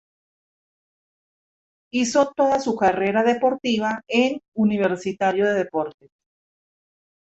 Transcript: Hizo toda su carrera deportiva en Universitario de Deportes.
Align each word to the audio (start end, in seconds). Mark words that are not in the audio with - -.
Hizo 1.93 2.33
toda 2.35 2.59
su 2.59 2.75
carrera 2.75 3.21
deportiva 3.23 4.01
en 4.07 4.41
Universitario 4.55 5.45
de 5.45 5.53
Deportes. 5.53 6.09